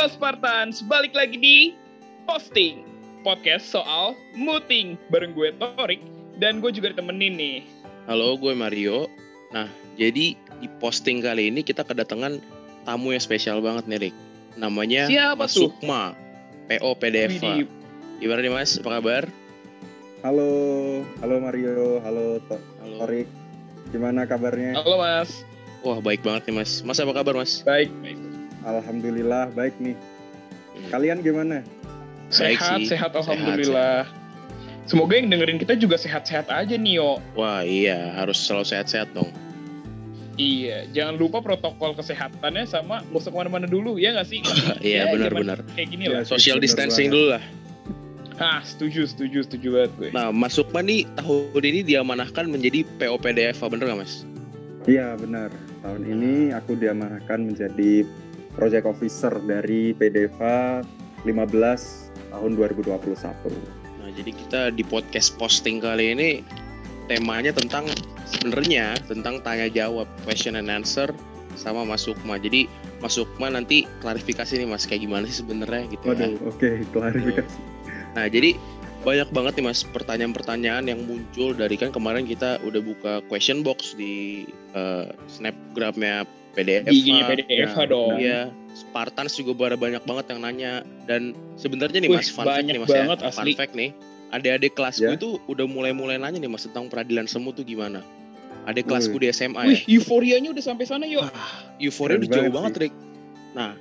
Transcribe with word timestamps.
Yo 0.00 0.08
Spartans, 0.08 0.80
balik 0.88 1.12
lagi 1.12 1.36
di 1.36 1.56
Posting 2.24 2.88
Podcast 3.20 3.68
soal 3.68 4.16
muting 4.32 4.96
Bareng 5.12 5.36
gue 5.36 5.52
Torik 5.60 6.00
Dan 6.40 6.64
gue 6.64 6.72
juga 6.72 6.96
ditemenin 6.96 7.36
nih 7.36 7.60
Halo, 8.08 8.32
gue 8.40 8.56
Mario. 8.56 9.12
Nah, 9.52 9.68
jadi 10.00 10.32
di 10.40 10.68
posting 10.80 11.20
kali 11.20 11.52
ini 11.52 11.60
kita 11.60 11.84
kedatangan 11.84 12.40
tamu 12.88 13.12
yang 13.12 13.20
spesial 13.20 13.60
banget 13.60 13.92
nih, 13.92 14.08
Rick. 14.08 14.16
Namanya 14.56 15.04
Siapa 15.04 15.44
Mas 15.44 15.52
tuh? 15.52 15.68
Sukma, 15.68 16.16
PO 16.72 16.90
PDFA. 16.96 17.60
Widih, 17.60 17.68
Gimana 18.24 18.40
nih 18.40 18.52
Mas, 18.56 18.80
apa 18.80 19.04
kabar? 19.04 19.28
Halo, 20.24 20.50
halo 21.20 21.34
Mario, 21.44 22.00
halo 22.00 22.40
To- 22.48 22.64
Halo. 22.80 23.04
Torik. 23.04 23.28
Gimana 23.92 24.24
kabarnya? 24.24 24.80
Halo 24.80 24.96
mas 24.96 25.44
Wah, 25.84 26.00
baik 26.00 26.24
banget 26.24 26.48
nih 26.48 26.64
Mas. 26.64 26.80
Mas 26.88 26.96
apa 26.96 27.12
kabar 27.12 27.36
Mas? 27.36 27.60
Baik, 27.68 27.92
baik. 28.00 28.29
Alhamdulillah 28.62 29.52
baik 29.52 29.74
nih. 29.80 29.96
Kalian 30.88 31.20
gimana? 31.20 31.60
Baik 32.30 32.58
Sehat, 32.62 32.78
sih. 32.78 32.94
sehat 32.94 33.10
Sehat, 33.10 33.26
Alhamdulillah 33.26 34.06
Semoga 34.86 35.18
yang 35.18 35.30
dengerin 35.30 35.58
kita 35.58 35.74
juga 35.78 35.94
sehat-sehat 35.98 36.50
aja 36.50 36.74
nih 36.74 36.98
yo 36.98 37.18
Wah, 37.34 37.62
iya, 37.62 38.10
harus 38.14 38.38
selalu 38.42 38.66
sehat-sehat 38.66 39.10
dong. 39.14 39.30
Iya, 40.40 40.88
jangan 40.96 41.20
lupa 41.20 41.44
protokol 41.44 41.92
kesehatannya 41.92 42.64
sama 42.64 43.04
gak 43.12 43.20
usah 43.22 43.30
ke 43.30 43.38
mana-mana 43.38 43.68
dulu, 43.68 44.00
ya 44.00 44.16
gak 44.16 44.26
sih? 44.30 44.40
Iya, 44.80 45.04
Ya, 45.06 45.12
benar-benar. 45.12 45.60
Kayak 45.76 45.88
gini 45.94 46.04
Iya 46.08 46.16
lah. 46.16 46.22
Social 46.24 46.56
distancing 46.58 47.12
banget. 47.12 47.14
dulu 47.14 47.26
lah. 47.38 47.44
Ah, 48.40 48.64
setuju, 48.64 49.04
setuju, 49.04 49.44
setuju 49.44 49.68
banget 49.76 49.92
gue. 50.00 50.08
Nah, 50.16 50.32
Mas 50.32 50.56
Sukma 50.56 50.80
nih 50.80 51.04
tahun 51.20 51.60
ini 51.60 51.80
diamanahkan 51.84 52.48
menjadi 52.48 52.88
PO 52.96 53.20
PDFA, 53.20 53.68
bener 53.68 53.84
gak 53.92 54.00
Mas? 54.00 54.24
Iya 54.88 55.12
benar. 55.20 55.52
Tahun 55.84 56.02
ini 56.02 56.56
aku 56.56 56.72
diamanahkan 56.72 57.52
menjadi 57.52 58.08
project 58.60 58.84
officer 58.84 59.32
dari 59.40 59.96
PDFA 59.96 60.84
15 61.24 61.32
tahun 62.28 62.50
2021. 62.60 62.92
Nah, 62.92 64.10
jadi 64.12 64.30
kita 64.36 64.60
di 64.76 64.84
podcast 64.84 65.32
posting 65.40 65.80
kali 65.80 66.12
ini 66.12 66.44
temanya 67.08 67.56
tentang 67.56 67.88
sebenarnya 68.28 69.00
tentang 69.08 69.40
tanya 69.40 69.72
jawab, 69.72 70.04
question 70.28 70.60
and 70.60 70.68
answer 70.68 71.08
sama 71.56 71.88
Mas 71.88 72.04
Sukma. 72.04 72.36
Jadi 72.36 72.68
Mas 73.00 73.16
Sukma 73.16 73.48
nanti 73.48 73.88
klarifikasi 74.04 74.60
nih 74.60 74.68
Mas 74.68 74.84
kayak 74.84 75.08
gimana 75.08 75.24
sih 75.24 75.40
sebenarnya 75.40 75.88
gitu 75.88 76.04
ya. 76.12 76.28
Waduh, 76.28 76.52
oke 76.52 76.68
klarifikasi. 76.92 77.58
Nah, 78.12 78.28
jadi 78.28 78.60
banyak 79.00 79.32
banget 79.32 79.52
nih 79.56 79.64
Mas 79.72 79.80
pertanyaan-pertanyaan 79.88 80.84
yang 80.84 81.00
muncul 81.08 81.56
dari 81.56 81.80
kan 81.80 81.88
kemarin 81.88 82.28
kita 82.28 82.60
udah 82.60 82.84
buka 82.84 83.12
question 83.32 83.64
box 83.64 83.96
di 83.96 84.44
eh, 84.76 85.08
snapgramnya 85.32 86.28
PDF. 86.52 86.84
IG-nya 86.86 87.24
PDF 87.26 87.70
ya, 87.72 87.84
dong. 87.86 88.16
Iya, 88.16 88.40
Spartans 88.72 89.34
juga 89.34 89.52
ada 89.66 89.76
banyak 89.76 90.02
banget 90.02 90.24
yang 90.28 90.40
nanya 90.40 90.72
dan 91.04 91.30
sebenarnya 91.54 91.98
nih 92.00 92.10
Wih, 92.10 92.18
Mas 92.18 92.28
fun 92.28 92.42
fact 92.42 92.50
banyak 92.52 92.72
nih 92.72 92.82
Mas 92.82 92.90
banget, 92.90 93.18
ya. 93.18 93.28
asli. 93.28 93.52
Fun 93.52 93.58
fact 93.58 93.74
nih. 93.74 93.90
Adik-adik 94.30 94.72
kelasku 94.72 95.04
Ya. 95.04 95.18
itu 95.18 95.42
udah 95.44 95.66
mulai-mulai 95.66 96.16
nanya 96.16 96.38
nih 96.38 96.46
Mas 96.46 96.62
tentang 96.62 96.86
peradilan 96.86 97.26
semu 97.26 97.50
tuh 97.50 97.62
gimana. 97.62 98.02
Adik 98.62 98.86
kelasku 98.86 99.16
Wih. 99.16 99.26
di 99.26 99.32
SMA 99.32 99.62
Wih, 99.64 99.80
ya. 99.80 99.98
euforianya 99.98 100.50
udah 100.50 100.64
sampai 100.64 100.84
sana 100.84 101.04
yuk. 101.04 101.26
Euforia 101.78 102.14
keren 102.14 102.26
udah 102.26 102.36
jauh 102.36 102.52
banget. 102.52 102.72
Rick. 102.78 102.94
Nah, 103.50 103.74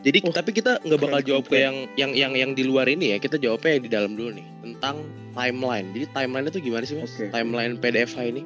jadi 0.00 0.18
Oh, 0.22 0.32
tapi 0.32 0.50
kita 0.50 0.82
nggak 0.82 0.98
bakal 0.98 1.16
keren, 1.16 1.28
jawab 1.28 1.44
ke 1.44 1.50
keren. 1.50 1.62
yang 1.62 1.76
yang 1.94 2.10
yang 2.12 2.32
yang 2.34 2.50
di 2.52 2.62
luar 2.62 2.86
ini 2.86 3.14
ya. 3.14 3.18
Kita 3.18 3.38
jawabnya 3.38 3.70
yang 3.78 3.84
di 3.84 3.90
dalam 3.90 4.12
dulu 4.14 4.30
nih 4.34 4.46
tentang 4.62 4.96
timeline. 5.32 5.86
Jadi 5.94 6.06
timeline 6.10 6.46
itu 6.48 6.58
gimana 6.60 6.84
sih 6.84 6.96
Mas? 6.98 7.12
Oke. 7.12 7.30
Timeline 7.30 7.72
PDF 7.76 8.10
ini? 8.18 8.42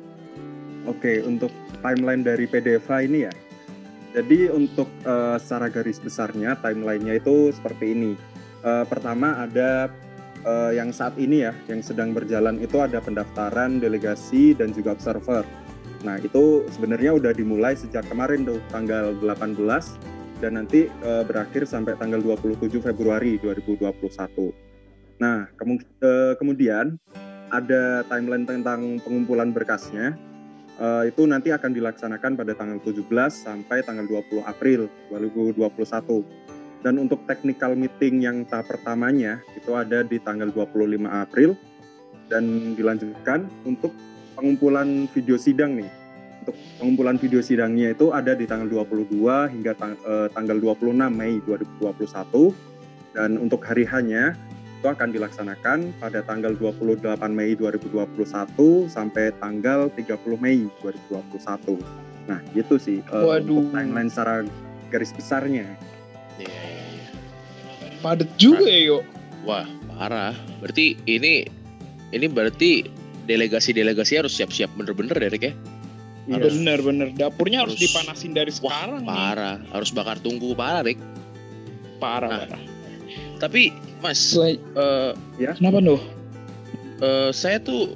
Oke, 0.85 1.21
untuk 1.21 1.53
timeline 1.81 2.21
dari 2.21 2.45
PDFA 2.45 3.03
ini 3.03 3.25
ya. 3.25 3.33
Jadi 4.19 4.51
untuk 4.51 4.91
eh, 5.07 5.39
secara 5.39 5.71
garis 5.71 6.03
besarnya 6.03 6.59
timelinenya 6.59 7.23
itu 7.23 7.55
seperti 7.55 7.95
ini. 7.95 8.13
Eh, 8.67 8.85
pertama 8.91 9.47
ada 9.47 9.87
eh, 10.43 10.75
yang 10.75 10.91
saat 10.91 11.15
ini 11.23 11.47
ya, 11.47 11.55
yang 11.71 11.87
sedang 11.87 12.11
berjalan 12.11 12.59
itu 12.59 12.83
ada 12.83 12.99
pendaftaran 12.99 13.79
delegasi 13.79 14.59
dan 14.59 14.75
juga 14.75 14.99
observer. 14.99 15.47
Nah 16.03 16.19
itu 16.19 16.67
sebenarnya 16.75 17.15
udah 17.15 17.31
dimulai 17.31 17.79
sejak 17.79 18.11
kemarin 18.11 18.43
tuh 18.43 18.59
tanggal 18.75 19.15
18 19.23 19.55
dan 20.43 20.59
nanti 20.59 20.91
eh, 20.91 21.23
berakhir 21.23 21.63
sampai 21.71 21.95
tanggal 21.95 22.19
27 22.19 22.75
Februari 22.83 23.39
2021. 23.39 24.51
Nah 25.23 25.47
kemu- 25.55 25.87
kemudian 26.43 26.99
ada 27.55 28.03
timeline 28.11 28.51
tentang 28.51 28.99
pengumpulan 28.99 29.55
berkasnya. 29.55 30.19
Eh, 30.79 31.11
itu 31.11 31.27
nanti 31.27 31.51
akan 31.51 31.75
dilaksanakan 31.75 32.39
pada 32.39 32.55
tanggal 32.55 32.79
17 32.79 33.35
sampai 33.35 33.83
tanggal 33.83 34.07
20 34.07 34.47
April 34.47 34.87
2021. 35.11 36.23
Dan 36.87 37.03
untuk 37.03 37.27
technical 37.27 37.75
meeting 37.75 38.23
yang 38.23 38.47
tahap 38.47 38.71
pertamanya 38.71 39.43
itu 39.59 39.75
ada 39.75 40.07
di 40.07 40.23
tanggal 40.23 40.55
25 40.55 41.11
April 41.11 41.59
dan 42.31 42.79
dilanjutkan 42.79 43.51
untuk 43.67 43.91
pengumpulan 44.39 45.11
video 45.11 45.35
sidang 45.35 45.83
nih. 45.83 45.91
Untuk 46.47 46.55
pengumpulan 46.79 47.19
video 47.19 47.43
sidangnya 47.43 47.99
itu 47.99 48.15
ada 48.15 48.39
di 48.39 48.47
tanggal 48.47 48.71
22 48.71 49.51
hingga 49.51 49.75
tang- 49.75 49.99
eh, 49.99 50.31
tanggal 50.31 50.63
26 50.63 51.11
Mei 51.11 51.43
2021 51.43 52.55
dan 53.19 53.35
untuk 53.35 53.67
hari 53.67 53.83
hanya 53.83 54.39
itu 54.79 54.87
akan 54.87 55.11
dilaksanakan 55.11 55.79
pada 55.99 56.23
tanggal 56.23 56.55
28 56.55 57.03
Mei 57.29 57.59
2021 57.59 58.07
sampai 58.87 59.35
tanggal 59.37 59.91
30 59.91 60.15
Mei 60.39 60.71
2021. 60.81 61.83
Nah, 62.31 62.39
gitu 62.55 62.79
sih 62.79 63.03
eh, 63.03 63.11
Waduh. 63.11 63.59
untuk 63.59 63.75
timeline 63.75 64.07
secara 64.07 64.47
garis 64.89 65.11
besarnya. 65.11 65.67
Iya, 66.39 66.47
iya, 66.47 66.83
iya. 66.95 67.07
Padet 67.99 68.31
juga 68.39 68.63
ya 68.63 68.95
yuk. 68.95 69.03
Wah, 69.43 69.67
parah. 69.91 70.35
Berarti 70.63 70.95
ini 71.05 71.43
ini 72.09 72.27
berarti 72.31 72.87
delegasi-delegasi 73.27 74.15
harus 74.17 74.33
siap-siap 74.33 74.71
bener-bener 74.73 75.19
ya, 75.19 75.29
Rick 75.29 75.45
ya? 75.45 75.55
Harus- 76.29 76.55
Bener 76.55 76.79
bener. 76.81 77.09
Dapurnya 77.13 77.67
harus, 77.67 77.75
harus- 77.75 77.83
dipanasin 77.83 78.31
dari 78.31 78.53
sekarang 78.55 79.03
nih. 79.03 79.09
Parah, 79.11 79.59
harus 79.75 79.91
bakar 79.91 80.23
tunggu 80.23 80.55
parah, 80.55 80.87
Rick. 80.87 81.01
Parah 81.99 82.31
Nah. 82.31 82.41
parah. 82.47 82.63
Tapi 83.39 83.71
Mas, 83.99 84.19
Selain- 84.19 84.59
eh, 84.75 85.11
Kenapa 85.55 85.79
tuh? 85.79 86.01
eh, 87.01 87.31
saya 87.31 87.59
tuh 87.59 87.95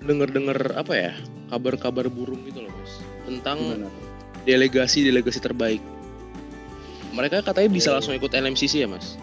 denger-denger 0.00 0.74
apa 0.74 0.92
ya 0.92 1.12
kabar-kabar 1.48 2.08
burung 2.08 2.40
gitu 2.42 2.64
loh 2.64 2.72
mas 2.72 2.92
tentang 3.22 3.58
delegasi-delegasi 4.42 5.38
terbaik. 5.38 5.80
Mereka 7.12 7.44
katanya 7.44 7.68
bisa 7.68 7.92
Oh. 7.92 7.94
langsung 7.94 8.16
ikut 8.16 8.32
NMCC 8.32 8.80
ya 8.80 8.88
mas? 8.88 9.20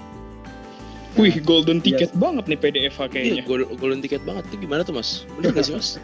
Wih, 1.18 1.42
golden 1.42 1.82
Iya. 1.82 1.86
ticket 2.06 2.12
banget 2.16 2.46
nih 2.46 2.60
PDF 2.60 2.96
Iya, 2.96 3.06
kayaknya. 3.10 3.44
gol- 3.44 3.70
golden 3.76 4.00
ticket 4.00 4.22
banget. 4.22 4.46
Itu 4.48 4.62
gimana 4.62 4.86
tuh 4.86 4.94
mas? 4.94 5.26
Bener 5.36 5.52
gak 5.52 5.66
sih 5.66 5.74
mas? 5.74 5.90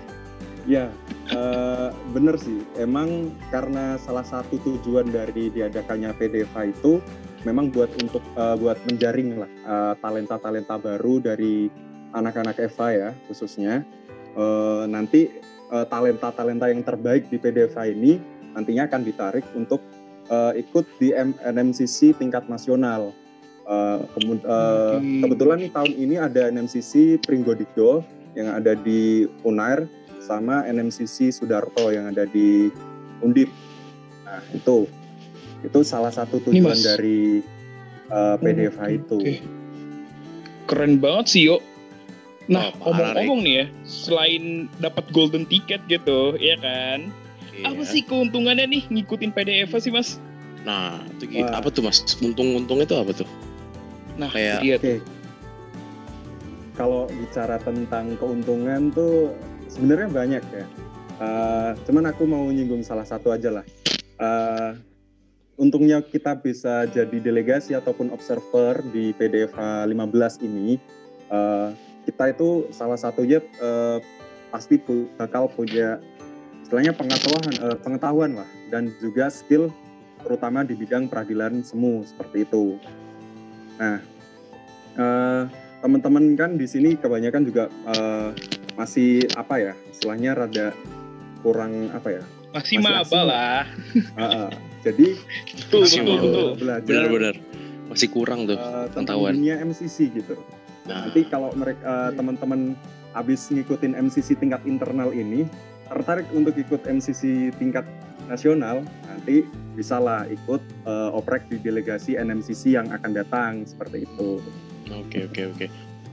Ya, 0.65 0.89
eh, 1.29 1.89
bener 2.09 2.41
sih. 2.41 2.65
Emang 2.75 3.29
karena 3.47 4.01
salah 4.01 4.25
satu 4.25 4.57
tujuan 4.57 5.05
dari 5.07 5.53
diadakannya 5.53 6.09
PDFA 6.11 6.73
itu 6.73 6.97
memang 7.45 7.69
buat 7.69 7.93
untuk 8.01 8.25
eh, 8.35 8.55
buat 8.57 8.81
menjaring 8.89 9.39
lah 9.39 9.49
eh, 9.49 9.93
talenta-talenta 10.01 10.75
baru 10.81 11.21
dari 11.21 11.69
anak-anak 12.11 12.57
EVA 12.59 12.87
ya 12.91 13.09
khususnya. 13.29 13.85
Eh, 14.35 14.83
nanti 14.89 15.29
eh, 15.71 15.85
talenta-talenta 15.87 16.67
yang 16.67 16.81
terbaik 16.81 17.29
di 17.29 17.37
PDFA 17.39 17.87
ini 17.87 18.19
nantinya 18.57 18.89
akan 18.89 19.01
ditarik 19.05 19.45
untuk 19.53 19.79
eh, 20.27 20.59
ikut 20.65 20.85
di 20.97 21.13
M- 21.13 21.37
NMCC 21.39 22.17
tingkat 22.17 22.49
nasional. 22.49 23.13
Eh, 23.65 23.99
kemu- 24.17 24.41
eh, 24.43 24.97
Oke. 24.97 25.21
kebetulan 25.23 25.59
tahun 25.69 25.93
ini 25.93 26.15
ada 26.17 26.49
NMCC 26.49 27.21
Pringgodikdo 27.23 28.01
yang 28.35 28.51
ada 28.51 28.75
di 28.75 29.29
Unair 29.47 29.87
sama 30.19 30.65
NMCC 30.65 31.29
Sudarto 31.29 31.93
yang 31.93 32.09
ada 32.09 32.25
di 32.25 32.73
Undip. 33.21 33.47
Nah 34.25 34.41
itu 34.51 34.89
itu 35.65 35.79
salah 35.81 36.09
satu 36.09 36.37
tujuan 36.41 36.77
dari 36.77 37.41
uh, 38.07 38.37
PDFA 38.37 38.85
Oke, 38.85 38.95
itu. 38.95 39.17
oke. 39.17 39.33
Keren 40.65 40.97
banget 40.97 41.25
sih 41.27 41.41
yuk. 41.45 41.61
Nah, 42.45 42.69
Oh, 42.77 42.93
omong-omong 42.93 43.41
nih 43.41 43.53
ya, 43.55 43.65
selain 43.83 44.43
dapat 44.77 45.09
golden 45.09 45.43
ticket 45.43 45.81
gitu, 45.87 46.37
ya 46.37 46.53
kan? 46.55 47.09
Apa 47.63 47.81
Iya. 47.81 47.89
sih 47.89 48.01
keuntungannya 48.01 48.67
nih 48.67 48.83
ngikutin 48.87 49.31
PDF 49.31 49.73
sih, 49.79 49.89
Mas? 49.89 50.21
Nah, 50.61 51.01
itu 51.11 51.25
gi- 51.27 51.41
Wah. 51.41 51.57
apa 51.57 51.69
tuh 51.69 51.81
mas? 51.81 52.01
Untung-untung 52.19 52.81
itu 52.81 52.93
apa 52.93 53.13
tuh? 53.13 53.29
Nah, 54.15 54.29
Kayak- 54.29 54.61
dia 54.61 54.75
Oke. 54.75 54.95
Kalau 56.75 57.07
bicara 57.07 57.55
tentang 57.57 58.13
keuntungan 58.15 58.91
tuh 58.91 59.31
sebenarnya 59.65 60.09
banyak 60.11 60.43
ya. 60.43 60.65
Uh, 61.15 61.71
cuman 61.87 62.11
aku 62.11 62.27
mau 62.27 62.43
nyinggung 62.45 62.83
salah 62.83 63.07
satu 63.07 63.31
aja 63.31 63.47
lah. 63.49 63.65
Uh, 64.19 64.75
untungnya 65.55 66.03
kita 66.03 66.35
bisa 66.39 66.83
jadi 66.87 67.17
delegasi 67.19 67.75
ataupun 67.75 68.11
observer 68.11 68.83
di 68.91 69.15
PDFA 69.15 69.87
15 69.87 70.45
ini. 70.45 70.79
uh, 71.31 71.73
kita 72.05 72.37
itu 72.37 72.69
salah 72.69 73.01
satunya 73.01 73.41
uh, 73.57 73.97
pasti 74.53 74.77
pu- 74.77 75.09
bakal 75.17 75.49
punya 75.49 75.97
istilahnya 76.61 76.93
pengetahuan, 76.93 77.53
uh, 77.65 77.77
pengetahuan 77.81 78.31
lah 78.37 78.49
dan 78.69 78.93
juga 79.01 79.33
skill 79.33 79.73
terutama 80.21 80.61
di 80.65 80.77
bidang 80.77 81.09
peradilan 81.09 81.65
semu 81.65 82.05
seperti 82.05 82.49
itu. 82.49 82.81
Nah, 83.77 84.01
eh, 84.97 85.43
teman-teman 85.85 86.33
kan 86.33 86.57
di 86.57 86.65
sini 86.65 86.97
kebanyakan 86.97 87.45
juga 87.45 87.69
eh, 87.69 88.29
masih 88.73 89.29
apa 89.37 89.61
ya, 89.61 89.73
istilahnya 89.93 90.33
rada 90.33 90.67
kurang 91.45 91.93
apa 91.93 92.09
ya? 92.09 92.23
Masih 92.57 92.81
Masih 92.81 93.21
lah. 93.21 93.69
Ah, 94.17 94.49
ah. 94.49 94.49
Jadi 94.85 95.07
Betul, 95.65 95.81
Masih 95.81 95.99
betul, 96.05 96.47
belajar 96.61 96.85
Benar-benar 96.85 97.35
masih 97.85 98.09
kurang 98.09 98.49
tuh 98.49 98.57
tentang 98.57 98.89
pengetahuan. 98.93 99.33
dunia 99.37 99.55
MCC 99.61 100.09
gitu. 100.09 100.35
Nah, 100.89 101.05
Nanti 101.05 101.21
kalau 101.29 101.53
mereka 101.53 101.81
eh, 101.85 102.11
teman-teman 102.17 102.73
habis 103.13 103.47
ngikutin 103.53 103.93
MCC 103.93 104.37
tingkat 104.37 104.61
internal 104.65 105.13
ini 105.13 105.45
tertarik 105.85 106.25
untuk 106.33 106.57
ikut 106.57 106.81
MCC 106.81 107.53
tingkat 107.61 107.85
nasional, 108.25 108.81
nanti 109.05 109.45
bisalah 109.77 110.25
ikut 110.25 110.61
eh, 110.89 111.09
oprek 111.13 111.45
di 111.45 111.61
delegasi 111.61 112.17
NMCC 112.17 112.73
yang 112.73 112.89
akan 112.89 113.11
datang 113.13 113.51
seperti 113.69 114.09
itu. 114.09 114.41
Oke 114.89 115.29
oke 115.29 115.41
oke. 115.53 115.65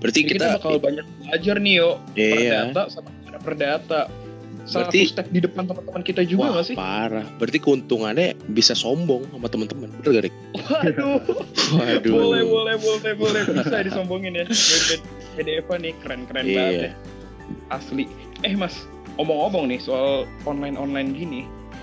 Berarti 0.04 0.20
Jadi 0.26 0.30
kita, 0.36 0.44
kita, 0.44 0.56
bakal 0.60 0.76
banyak 0.76 1.06
belajar 1.24 1.56
nih 1.56 1.74
yo. 1.80 1.90
iya. 2.18 2.68
Perdata 2.68 2.82
sama 2.92 3.08
ada 3.32 3.38
perdata. 3.40 4.00
Satu 4.62 4.94
Berarti- 4.94 5.08
step 5.08 5.26
di 5.28 5.40
depan 5.40 5.66
teman-teman 5.66 6.02
kita 6.02 6.22
juga 6.22 6.40
Wah 6.40 6.50
nggak 6.54 6.66
sih? 6.66 6.76
parah. 6.76 7.26
Berarti 7.34 7.58
keuntungannya 7.58 8.38
bisa 8.48 8.72
sombong 8.72 9.26
sama 9.28 9.46
teman-teman. 9.46 9.90
Bener 9.98 10.10
gak, 10.12 10.22
Rik? 10.22 10.34
Waduh. 10.54 11.18
Waduh. 11.74 12.12
boleh, 12.14 12.42
boleh, 12.44 12.76
boleh, 12.78 13.12
boleh. 13.16 13.42
Bisa 13.52 13.82
disombongin 13.82 14.32
ya. 14.34 14.44
PDF 15.32 15.66
nih 15.72 15.92
keren-keren 15.98 16.44
Iya. 16.44 16.56
banget 16.56 16.78
ya. 16.78 16.92
Asli. 17.68 18.04
Eh 18.42 18.54
mas, 18.54 18.86
omong-omong 19.16 19.66
nih 19.66 19.78
soal 19.78 20.24
online-online 20.44 21.10
gini. 21.12 21.40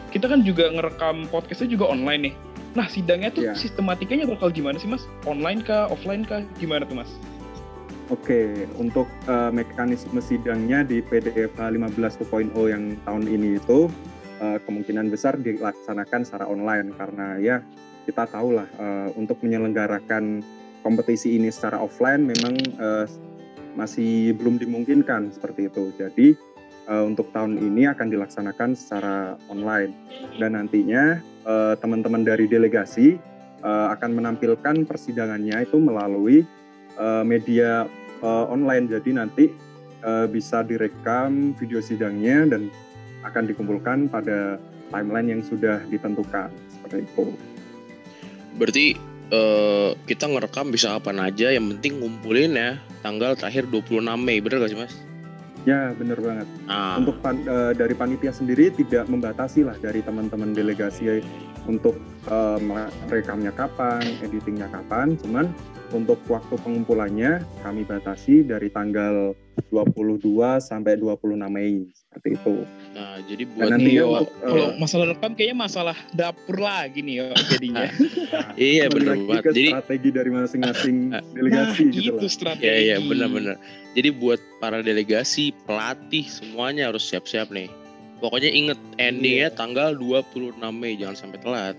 Kita 0.09 0.25
kan 0.25 0.41
juga 0.41 0.69
ngerekam 0.69 1.27
podcastnya 1.27 1.69
juga 1.69 1.85
online 1.85 2.31
nih. 2.31 2.35
Nah 2.69 2.85
sidangnya 2.85 3.29
tuh 3.29 3.43
Iya. 3.43 3.53
sistematikanya 3.55 4.23
bakal 4.25 4.49
gimana 4.49 4.77
sih 4.77 4.85
mas? 4.85 5.03
Online 5.25 5.59
kah, 5.59 5.89
offline 5.89 6.21
kah? 6.21 6.45
Gimana 6.57 6.85
tuh 6.85 6.95
mas? 6.95 7.09
Oke, 8.09 8.65
untuk 8.81 9.05
eh, 9.29 9.51
mekanisme 9.53 10.17
sidangnya 10.17 10.81
di 10.81 10.97
PDF 10.97 11.53
15.2.0 11.61 12.49
yang 12.65 12.97
tahun 13.05 13.23
ini 13.29 13.61
itu 13.61 13.85
eh, 14.41 14.57
kemungkinan 14.65 15.13
besar 15.13 15.37
dilaksanakan 15.37 16.25
secara 16.25 16.49
online 16.49 16.89
karena 16.97 17.37
ya 17.37 17.61
kita 18.09 18.25
tahu 18.25 18.57
lah 18.57 18.65
eh, 18.65 19.13
untuk 19.13 19.37
menyelenggarakan 19.45 20.41
kompetisi 20.81 21.37
ini 21.37 21.53
secara 21.53 21.77
offline 21.77 22.25
memang 22.25 22.57
eh, 22.57 23.05
masih 23.77 24.33
belum 24.41 24.57
dimungkinkan 24.57 25.29
seperti 25.29 25.69
itu. 25.69 25.93
Jadi 25.93 26.33
eh, 26.89 27.03
untuk 27.05 27.29
tahun 27.29 27.61
ini 27.61 27.93
akan 27.93 28.09
dilaksanakan 28.09 28.73
secara 28.73 29.37
online 29.53 29.93
dan 30.41 30.57
nantinya 30.57 31.21
eh, 31.45 31.73
teman-teman 31.77 32.25
dari 32.25 32.49
delegasi 32.49 33.21
eh, 33.61 33.87
akan 33.93 34.17
menampilkan 34.17 34.89
persidangannya 34.89 35.61
itu 35.61 35.77
melalui 35.77 36.41
media 37.23 37.87
eh, 38.19 38.45
online. 38.47 38.85
Jadi 38.87 39.09
nanti 39.15 39.45
eh, 40.03 40.27
bisa 40.27 40.63
direkam 40.63 41.55
video 41.55 41.79
sidangnya 41.79 42.55
dan 42.55 42.67
akan 43.23 43.51
dikumpulkan 43.51 44.07
pada 44.07 44.55
timeline 44.89 45.39
yang 45.39 45.41
sudah 45.43 45.83
ditentukan 45.91 46.49
seperti 46.71 47.05
itu. 47.05 47.25
Berarti 48.55 48.85
eh, 49.29 49.89
kita 50.07 50.25
ngerekam 50.27 50.71
bisa 50.71 50.97
apa 50.97 51.11
aja. 51.15 51.51
Yang 51.51 51.77
penting 51.77 51.93
ngumpulin 52.01 52.55
ya 52.55 52.69
tanggal 53.03 53.35
terakhir 53.35 53.67
26 53.67 54.03
Mei. 54.19 54.39
Bener 54.39 54.63
gak 54.63 54.71
sih 54.71 54.79
mas? 54.79 54.93
Ya 55.67 55.91
benar 55.91 56.15
banget. 56.23 56.47
Ah, 56.71 56.95
Untuk 56.97 57.19
pan- 57.19 57.43
eh, 57.43 57.73
dari 57.75 57.91
panitia 57.91 58.31
sendiri 58.31 58.71
tidak 58.71 59.11
membatasi 59.11 59.67
lah 59.67 59.75
dari 59.83 59.99
teman-teman 59.99 60.55
delegasi 60.55 61.19
untuk 61.69 61.95
eh, 62.25 62.59
merekamnya 63.05 63.53
kapan, 63.53 64.01
editingnya 64.25 64.65
kapan. 64.73 65.13
Cuman 65.21 65.53
untuk 65.93 66.17
waktu 66.29 66.53
pengumpulannya 66.61 67.41
kami 67.61 67.85
batasi 67.85 68.45
dari 68.45 68.69
tanggal 68.69 69.33
22 69.69 70.25
sampai 70.61 70.95
26 70.95 71.35
Mei 71.49 71.83
seperti 71.91 72.29
itu. 72.37 72.55
nah 72.95 73.21
jadi 73.21 73.43
Dan 73.45 73.53
buat 73.53 73.69
Iya, 73.85 74.03
untuk 74.07 74.29
eh, 74.31 74.49
Kalau 74.49 74.67
masalah 74.79 75.05
rekam 75.11 75.31
kayaknya 75.35 75.57
masalah 75.59 75.97
dapur 76.13 76.57
lagi 76.57 76.99
nih 77.03 77.13
yo 77.21 77.25
jadinya. 77.49 77.85
iya 78.57 78.85
kembali 78.87 78.93
bener 78.95 79.13
lagi 79.13 79.25
banget. 79.27 79.43
Jadi 79.51 79.63
strategi 79.73 80.09
dari 80.09 80.29
masing-masing 80.31 80.95
Ah, 81.17 81.23
delegasi 81.33 81.83
nah, 81.85 81.93
gitu 81.97 82.15
lah. 82.17 82.31
strategi. 82.31 82.65
Iya 82.65 82.75
iya 82.77 82.95
benar-benar. 83.01 83.55
Jadi 83.97 84.09
buat 84.15 84.39
para 84.61 84.79
delegasi, 84.79 85.51
pelatih 85.65 86.25
semuanya 86.25 86.93
harus 86.93 87.01
siap-siap 87.03 87.49
nih. 87.49 87.67
Pokoknya 88.19 88.51
inget 88.51 88.79
endingnya 88.99 89.49
tanggal 89.49 89.95
26 89.95 90.59
Mei 90.75 90.99
jangan 90.99 91.15
sampai 91.17 91.39
telat. 91.39 91.75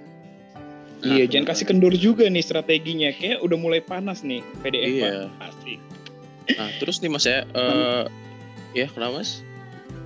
Iya, 1.01 1.25
Nah, 1.25 1.29
jangan 1.33 1.47
kasih 1.49 1.65
kendur 1.65 1.93
juga 1.97 2.29
nih 2.29 2.45
strateginya. 2.45 3.09
Kayak 3.13 3.41
udah 3.41 3.57
mulai 3.57 3.81
panas 3.81 4.21
nih 4.21 4.41
PDF 4.61 4.89
Iya. 4.91 5.05
Pak. 5.05 5.13
Pasti. 5.41 5.75
Nah 6.51 6.69
terus 6.77 6.99
nih 6.99 7.09
mas 7.09 7.25
ya, 7.25 7.47
eh 7.47 8.05
ya 8.75 8.87
kenapa 8.91 9.21
mas? 9.21 9.41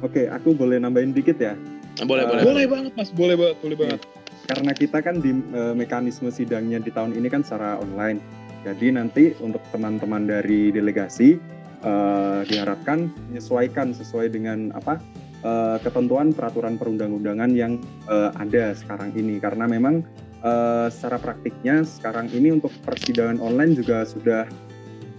Oke, 0.03 0.29
aku 0.29 0.53
boleh 0.53 0.77
nambahin 0.77 1.11
dikit 1.11 1.39
ya. 1.41 1.55
Ah, 1.99 2.05
boleh 2.05 2.27
Eh, 2.27 2.29
boleh. 2.29 2.43
Boleh 2.43 2.65
banget 2.67 2.93
Mas, 2.95 3.09
boleh 3.09 3.35
banget, 3.35 3.57
boleh 3.63 3.77
banget. 3.79 4.01
Karena 4.45 4.73
kita 4.75 4.99
kan 5.01 5.19
di 5.19 5.31
eh, 5.33 5.75
mekanisme 5.75 6.29
sidangnya 6.29 6.79
di 6.79 6.91
tahun 6.91 7.15
ini 7.15 7.27
kan 7.27 7.41
secara 7.41 7.79
online. 7.79 8.19
Jadi 8.63 8.93
nanti 8.93 9.33
untuk 9.39 9.63
teman-teman 9.71 10.27
dari 10.27 10.69
delegasi 10.69 11.39
eh, 11.81 12.41
diharapkan 12.45 13.09
menyesuaikan 13.31 13.95
sesuai 13.95 14.31
dengan 14.31 14.75
apa 14.75 14.99
eh, 15.45 15.77
ketentuan 15.79 16.33
peraturan 16.33 16.75
perundang-undangan 16.75 17.53
yang 17.53 17.77
eh, 18.09 18.31
ada 18.35 18.73
sekarang 18.73 19.13
ini. 19.15 19.37
Karena 19.39 19.69
memang 19.69 20.01
eh, 20.41 20.89
secara 20.89 21.21
praktiknya 21.21 21.85
sekarang 21.85 22.33
ini 22.33 22.57
untuk 22.57 22.73
persidangan 22.83 23.39
online 23.39 23.77
juga 23.77 24.03
sudah 24.03 24.49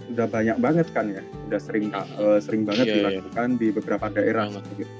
sudah 0.06 0.26
banyak 0.30 0.58
banget 0.62 0.86
kan 0.94 1.10
ya, 1.10 1.22
sudah 1.46 1.60
sering 1.62 1.86
eh, 1.94 2.38
sering 2.38 2.62
banget 2.62 2.86
Iya, 2.86 2.94
iya. 2.94 3.02
dilakukan 3.22 3.48
di 3.58 3.68
beberapa 3.70 4.06
daerah. 4.10 4.46
Banget. 4.50 4.62
seperti 4.66 4.82
itu. 4.82 4.94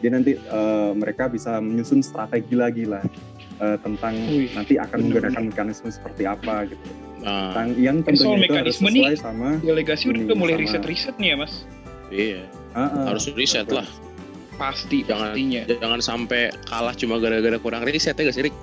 Jadi 0.00 0.08
nanti 0.16 0.32
eh, 0.36 0.90
mereka 0.96 1.28
bisa 1.28 1.60
menyusun 1.60 2.00
strategi 2.00 2.56
lagi 2.56 2.84
lah 2.88 3.04
eh, 3.60 3.76
tentang 3.80 4.16
Wih, 4.32 4.48
nanti 4.56 4.80
akan 4.80 4.96
bener, 4.96 5.28
menggunakan 5.28 5.42
mekanisme 5.52 5.88
seperti 5.92 6.24
apa 6.24 6.64
gitu. 6.68 6.88
Nah, 7.20 7.52
Tentang 7.52 7.68
yang 7.76 8.00
soal 8.00 8.16
tentunya 8.16 8.36
itu 8.48 8.56
harus 8.56 8.76
mekanisme 8.80 8.88
nih, 8.88 9.02
sesuai 9.04 9.16
sama 9.20 9.48
Delegasi 9.60 10.04
udah 10.08 10.36
mulai 10.40 10.56
riset-riset 10.56 11.14
nih 11.20 11.28
ya 11.32 11.36
Mas. 11.36 11.54
iya 12.08 12.42
Ah, 12.72 12.88
ah, 12.88 13.04
harus 13.12 13.28
riset 13.36 13.68
lah. 13.68 13.84
Pasti, 14.60 15.00
Jangan 15.08 15.32
pastinya. 15.32 15.62
jangan 15.64 16.00
sampai 16.04 16.52
kalah 16.68 16.92
cuma 16.92 17.16
gara-gara 17.16 17.56
kurang 17.56 17.80
riset 17.88 18.12
ya 18.12 18.28
gak 18.28 18.36
sih 18.36 18.44
Rik? 18.44 18.56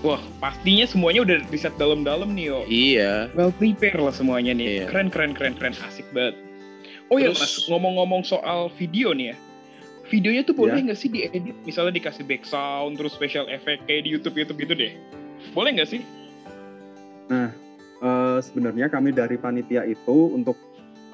Wah, 0.00 0.16
pastinya 0.40 0.88
semuanya 0.88 1.20
udah 1.28 1.36
riset 1.52 1.76
dalam-dalam 1.76 2.32
nih 2.32 2.44
yo. 2.48 2.58
Iya. 2.64 3.28
Well 3.36 3.52
prepare 3.52 4.00
lah 4.00 4.16
semuanya 4.16 4.56
nih. 4.56 4.80
Iya. 4.80 4.86
Keren, 4.88 5.12
keren, 5.12 5.36
keren, 5.36 5.52
keren. 5.52 5.76
Asik 5.84 6.08
banget. 6.16 6.40
Oh 7.12 7.20
iya 7.20 7.36
Terus- 7.36 7.60
Mas, 7.60 7.68
ngomong-ngomong 7.68 8.24
soal 8.24 8.72
video 8.80 9.12
nih 9.12 9.30
ya. 9.30 9.36
Videonya 10.08 10.42
tuh 10.42 10.56
boleh 10.56 10.80
Ya. 10.80 10.84
nggak 10.88 10.98
sih 10.98 11.12
diedit? 11.12 11.52
Misalnya 11.62 11.92
dikasih 11.92 12.24
back 12.24 12.42
sound, 12.42 12.96
terus 12.96 13.12
special 13.12 13.44
effect 13.46 13.84
kayak 13.84 14.08
di 14.08 14.16
YouTube-YouTube 14.16 14.56
gitu 14.58 14.74
deh. 14.74 14.92
Boleh 15.52 15.76
nggak 15.76 15.86
sih? 15.86 16.00
Eh, 18.00 18.38
sebenarnya 18.40 18.88
kami 18.88 19.12
dari 19.12 19.36
panitia 19.36 19.84
itu 19.84 20.32
untuk 20.32 20.56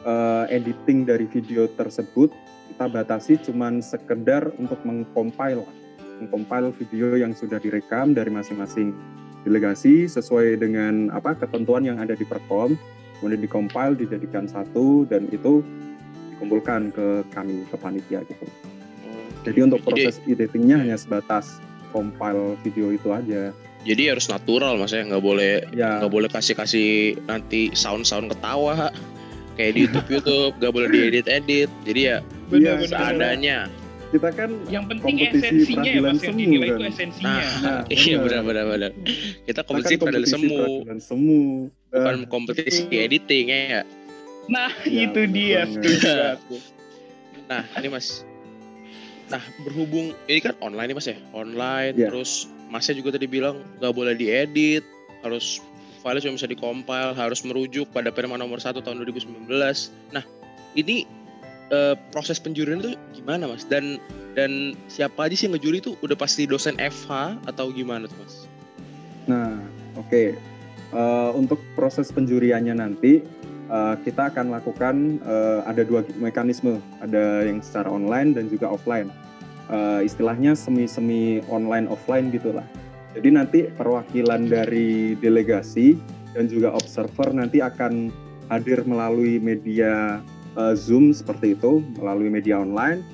eh, 0.01 0.45
editing 0.55 1.03
dari 1.03 1.27
video 1.27 1.67
tersebut 1.69 2.31
kita 2.77 2.93
batasi 2.93 3.41
cuman 3.41 3.81
sekedar 3.81 4.53
untuk 4.61 4.77
mengcompile 4.85 5.65
mengcompile 6.21 6.77
video 6.77 7.17
yang 7.17 7.33
sudah 7.33 7.57
direkam 7.57 8.13
dari 8.13 8.29
masing-masing 8.29 8.93
delegasi 9.49 10.05
sesuai 10.05 10.61
dengan 10.61 11.09
apa 11.09 11.33
ketentuan 11.33 11.89
yang 11.89 11.97
ada 11.97 12.13
di 12.13 12.29
Perkom 12.29 12.77
kemudian 13.17 13.41
dikompile 13.41 13.97
dijadikan 13.97 14.45
satu 14.45 15.09
dan 15.09 15.25
itu 15.33 15.65
dikumpulkan 16.37 16.93
ke 16.93 17.25
kami 17.33 17.65
ke 17.65 17.77
panitia 17.81 18.21
gitu. 18.29 18.45
Jadi 19.49 19.59
untuk 19.65 19.81
proses 19.81 20.21
editingnya 20.29 20.77
hanya 20.77 21.01
sebatas 21.01 21.65
compile 21.97 22.61
video 22.61 22.93
itu 22.93 23.09
aja. 23.09 23.57
Jadi 23.89 24.03
harus 24.13 24.29
natural 24.29 24.77
mas 24.77 24.93
ya, 24.93 25.01
nggak 25.07 25.25
boleh 25.25 25.65
Ya, 25.73 26.03
nggak 26.03 26.13
boleh 26.13 26.29
kasih 26.29 26.53
kasih 26.59 27.17
nanti 27.25 27.73
sound 27.73 28.05
sound 28.05 28.29
ketawa 28.29 28.93
kayak 29.57 29.73
di 29.73 29.89
YouTube 29.89 30.09
YouTube 30.13 30.53
nggak 30.61 30.73
boleh 30.77 30.89
diedit 30.93 31.27
edit. 31.31 31.73
Jadi 31.89 32.01
ya 32.05 32.21
Iya, 32.49 32.79
Bener-bener. 32.79 32.89
seadanya. 32.89 33.59
kita 34.07 34.31
kan 34.31 34.51
Yang 34.71 34.85
penting 34.87 35.15
Kompetisi 35.19 35.43
esensinya 35.43 35.91
ya 35.91 36.01
Mas, 36.01 36.23
yang 36.23 36.37
dinilai 36.39 36.69
kan. 36.69 36.79
itu 36.79 36.85
esensinya. 36.87 37.35
Nah, 37.35 37.59
Nah, 37.59 37.81
iya 38.07 38.17
benar. 38.17 38.41
benar 38.47 38.65
benar 38.65 38.65
benar. 38.71 38.91
Kita 39.43 39.61
kompetisi 39.63 39.93
Kita 39.93 39.99
kan 39.99 40.07
peradilan 40.07 40.31
semu, 40.31 40.55
peradilan 40.57 41.01
semu. 41.03 41.43
bukan 41.87 42.17
Eh, 42.17 42.29
kompetisi 42.29 42.83
betul. 42.87 43.03
editing 43.03 43.47
ya. 43.51 43.81
Nah, 44.47 44.71
Ya, 44.85 45.01
itu 45.05 45.21
dia. 45.27 45.61
setuju 45.67 45.99
banget. 46.01 46.39
Nah 47.47 47.63
ini 47.77 47.89
mas. 47.89 48.07
Nah 49.27 49.43
berhubung 49.61 50.07
ini 50.25 50.39
kan 50.41 50.55
online 50.61 50.87
nih 50.87 50.97
mas 50.97 51.09
ya, 51.09 51.19
online 51.33 51.95
Iya. 51.95 52.07
terus 52.09 52.31
masnya 52.69 52.95
juga 52.95 53.11
tadi 53.13 53.27
bilang 53.27 53.59
nggak 53.77 53.91
boleh 53.93 54.15
diedit, 54.15 54.87
harus 55.21 55.59
file 55.99 56.19
cuma 56.21 56.35
bisa 56.35 56.47
dikompil, 56.47 57.11
harus 57.13 57.43
merujuk 57.43 57.91
pada 57.91 58.11
Perma 58.11 58.35
nomor 58.35 58.59
1 58.59 58.79
tahun 58.79 58.99
2019. 59.01 59.51
Nah 60.09 60.23
ini 60.73 61.07
eh, 61.73 61.95
proses 62.11 62.39
penjurian 62.39 62.83
itu 62.83 62.95
gimana 63.17 63.51
mas? 63.51 63.67
Dan 63.67 63.99
dan 64.37 64.77
siapa 64.87 65.27
aja 65.27 65.35
sih 65.35 65.49
yang 65.49 65.57
ngejuri 65.57 65.81
itu 65.81 65.97
udah 66.05 66.17
pasti 66.19 66.45
dosen 66.45 66.77
FH 66.77 67.41
atau 67.49 67.73
gimana 67.73 68.07
tuh 68.07 68.19
mas? 68.21 68.35
Nah, 69.27 69.59
oke. 69.99 70.37
uh, 70.95 71.35
untuk 71.35 71.59
proses 71.75 72.15
penjuriannya 72.15 72.79
nanti 72.79 73.19
uh, 73.71 73.99
kita 74.07 74.31
akan 74.31 74.55
lakukan 74.55 75.19
uh, 75.27 75.67
ada 75.67 75.83
dua 75.83 76.07
mekanisme, 76.19 76.79
ada 77.03 77.43
yang 77.43 77.59
secara 77.59 77.91
online 77.91 78.39
dan 78.39 78.47
juga 78.47 78.71
offline. 78.71 79.11
Uh, 79.67 79.99
istilahnya 80.07 80.55
semi-semi 80.55 81.43
online 81.51 81.91
offline 81.91 82.31
gitulah. 82.31 82.63
Jadi 83.19 83.29
nanti 83.35 83.61
perwakilan 83.67 84.47
dari 84.47 85.19
delegasi 85.19 85.99
dan 86.37 86.47
juga 86.47 86.71
observer 86.77 87.33
nanti 87.35 87.59
akan 87.59 88.13
hadir 88.53 88.85
melalui 88.87 89.43
media 89.43 90.23
uh, 90.57 90.75
Zoom 90.75 91.13
seperti 91.13 91.55
itu, 91.55 91.85
melalui 92.01 92.33
media 92.33 92.59
online. 92.59 93.05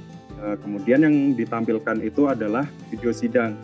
Uh, 0.43 0.59
kemudian 0.59 1.07
yang 1.07 1.39
ditampilkan 1.39 2.03
itu 2.03 2.27
adalah 2.27 2.67
video 2.91 3.15
sidang. 3.15 3.55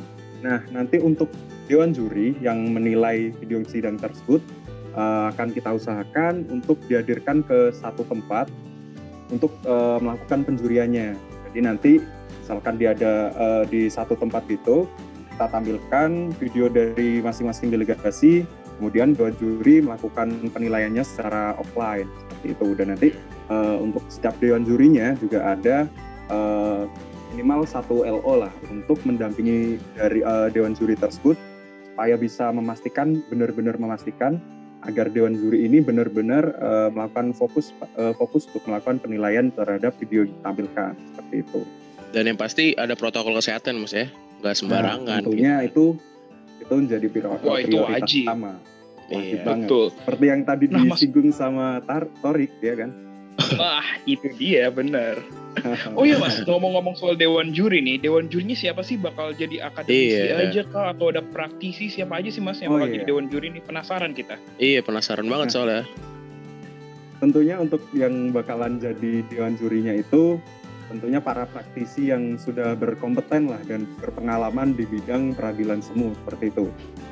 Nah, 0.43 0.63
nanti 0.71 1.03
untuk 1.03 1.31
Dewan 1.67 1.91
Juri 1.91 2.39
yang 2.39 2.71
menilai 2.71 3.35
video 3.43 3.61
sidang 3.67 3.99
tersebut 3.99 4.39
uh, 4.95 5.35
akan 5.35 5.51
kita 5.51 5.75
usahakan 5.75 6.47
untuk 6.49 6.79
dihadirkan 6.87 7.43
ke 7.43 7.75
satu 7.75 8.07
tempat 8.07 8.47
untuk 9.29 9.53
uh, 9.69 10.01
melakukan 10.01 10.47
penjuriannya. 10.49 11.13
Jadi 11.51 11.59
nanti 11.61 11.93
misalkan 12.41 12.81
dia 12.81 12.97
ada 12.97 13.13
uh, 13.37 13.63
di 13.69 13.93
satu 13.93 14.17
tempat 14.17 14.49
itu, 14.49 14.89
kita 15.37 15.47
tampilkan 15.53 16.33
video 16.41 16.73
dari 16.73 17.21
masing-masing 17.21 17.69
delegasi, 17.69 18.49
kemudian 18.79 19.13
dua 19.13 19.35
juri 19.35 19.83
melakukan 19.83 20.33
penilaiannya 20.55 21.03
secara 21.03 21.59
offline 21.59 22.07
seperti 22.23 22.47
itu. 22.55 22.67
Dan 22.79 22.87
nanti 22.95 23.09
uh, 23.51 23.77
untuk 23.83 24.07
setiap 24.09 24.39
dewan 24.39 24.63
jurinya 24.63 25.19
juga 25.19 25.59
ada 25.59 25.91
uh, 26.31 26.87
minimal 27.35 27.67
satu 27.69 28.07
LO 28.07 28.47
lah 28.47 28.53
untuk 28.73 29.03
mendampingi 29.05 29.77
dari 29.99 30.25
uh, 30.25 30.49
dewan 30.49 30.73
juri 30.73 30.97
tersebut 30.97 31.37
supaya 31.93 32.15
bisa 32.15 32.55
memastikan 32.55 33.21
benar-benar 33.27 33.77
memastikan 33.77 34.39
agar 34.87 35.11
dewan 35.11 35.35
juri 35.35 35.67
ini 35.67 35.83
benar-benar 35.83 36.55
uh, 36.63 36.89
melakukan 36.95 37.35
fokus 37.35 37.75
uh, 37.99 38.15
fokus 38.15 38.47
untuk 38.47 38.63
melakukan 38.71 39.03
penilaian 39.03 39.51
terhadap 39.51 39.91
video 39.99 40.23
yang 40.23 40.33
ditampilkan 40.39 40.95
seperti 40.95 41.35
itu. 41.43 41.61
Dan 42.15 42.31
yang 42.31 42.39
pasti 42.39 42.73
ada 42.79 42.95
protokol 42.95 43.37
kesehatan 43.37 43.83
mas 43.83 43.93
ya, 43.93 44.07
nggak 44.41 44.55
sembarangan. 44.55 45.05
Nah, 45.05 45.19
tentunya 45.27 45.55
gitu. 45.67 45.67
itu 45.67 45.85
itu 46.69 46.75
menjadi 46.77 47.07
prioritas, 47.09 47.49
Wah, 47.49 47.59
itu 47.59 47.77
wajib. 47.79 48.25
utama. 48.25 48.53
Wajib 49.09 49.25
Iya, 49.33 49.43
banget. 49.43 49.65
Betul. 49.65 49.87
Seperti 49.91 50.25
yang 50.27 50.41
tadi 50.45 50.65
Nah, 50.69 50.77
Mas- 50.79 50.89
disinggung 50.95 51.29
sama 51.33 51.67
Tar 51.83 52.05
Torik 52.21 52.53
ya 52.61 52.75
kan. 52.77 52.91
Wah, 53.55 53.87
itu 54.05 54.29
dia 54.35 54.69
bener. 54.69 55.17
Oh 55.97 56.05
iya 56.05 56.15
mas, 56.17 56.39
ngomong-ngomong 56.41 56.95
soal 56.95 57.15
dewan 57.15 57.51
juri 57.51 57.81
nih, 57.81 57.99
dewan 57.99 58.27
jurinya 58.27 58.53
siapa 58.53 58.79
sih 58.81 58.95
bakal 58.95 59.33
jadi 59.33 59.65
akademisi 59.65 60.15
Iya. 60.23 60.45
aja 60.45 60.63
kah 60.65 60.93
atau 60.93 61.09
ada 61.09 61.19
praktisi 61.21 61.89
siapa 61.89 62.15
aja 62.15 62.29
sih 62.29 62.39
mas 62.39 62.61
yang 62.61 62.71
Oh, 62.71 62.77
bakal 62.77 62.87
iya. 62.87 62.95
jadi 62.95 63.07
dewan 63.09 63.27
juri 63.27 63.49
nih 63.49 63.63
penasaran 63.63 64.13
kita. 64.13 64.37
Iya 64.57 64.81
penasaran 64.81 65.25
banget 65.25 65.49
Nah. 65.49 65.55
soalnya. 65.57 65.83
tentunya 67.19 67.59
untuk 67.59 67.83
yang 67.91 68.31
bakalan 68.31 68.79
jadi 68.79 69.27
dewan 69.27 69.55
jurinya 69.55 69.91
itu 69.91 70.39
tentunya 70.89 71.21
para 71.21 71.45
praktisi 71.45 72.09
yang 72.09 72.41
sudah 72.41 72.73
berkompeten 72.75 73.53
lah 73.53 73.61
dan 73.69 73.85
berpengalaman 74.01 74.73
di 74.73 74.89
bidang 74.89 75.37
peradilan 75.37 75.85
semu 75.85 76.17
seperti 76.25 76.51
itu. 76.51 76.67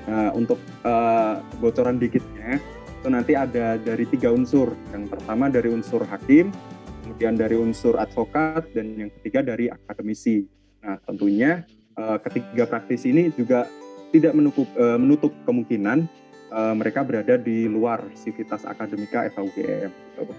Nah, 0.08 0.32
untuk 0.32 0.58
eh, 0.82 1.34
bocoran 1.60 2.00
dikitnya 2.00 2.58
itu 3.06 3.08
nanti 3.12 3.36
ada 3.36 3.76
dari 3.76 4.08
tiga 4.08 4.32
unsur. 4.32 4.72
Yang 4.90 5.14
pertama 5.14 5.52
dari 5.52 5.68
unsur 5.70 6.02
hakim, 6.08 6.50
kemudian 7.04 7.36
dari 7.36 7.54
unsur 7.54 8.00
advokat, 8.00 8.66
dan 8.72 8.96
yang 8.96 9.10
ketiga 9.20 9.44
dari 9.44 9.68
akademisi. 9.68 10.48
Nah, 10.82 10.96
tentunya 11.04 11.62
eh, 11.94 12.18
ketiga 12.24 12.64
praktisi 12.66 13.12
ini 13.12 13.30
juga 13.36 13.68
tidak 14.10 14.32
menutup, 14.32 14.68
eh, 14.74 14.98
menutup 14.98 15.32
kemungkinan 15.44 15.98
eh, 16.50 16.74
mereka 16.74 17.04
berada 17.04 17.36
di 17.36 17.68
luar 17.68 18.08
sivitas 18.16 18.64
akademika 18.64 19.28
FAUGM. 19.36 19.90
Gitu. 19.92 20.34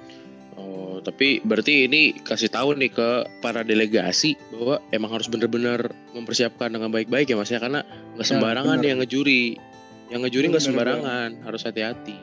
Oh, 0.58 0.98
tapi 1.00 1.38
berarti 1.40 1.86
ini 1.86 2.18
kasih 2.18 2.50
tahu 2.50 2.74
nih 2.74 2.90
ke 2.90 3.10
para 3.40 3.62
delegasi 3.62 4.34
bahwa 4.50 4.82
emang 4.90 5.14
harus 5.14 5.30
bener-bener 5.30 5.86
mempersiapkan 6.12 6.74
dengan 6.74 6.90
baik-baik 6.90 7.30
ya 7.30 7.38
mas 7.38 7.54
ya 7.54 7.62
karena 7.62 7.86
nggak 8.18 8.26
Ya, 8.26 8.32
sembarangan 8.34 8.78
bener. 8.82 8.90
yang 8.90 8.98
ngejuri, 9.00 9.44
yang 10.10 10.26
ngejuri 10.26 10.46
nggak 10.50 10.64
Bener, 10.66 10.74
sembarangan, 10.74 11.30
harus 11.46 11.62
hati-hati. 11.62 12.18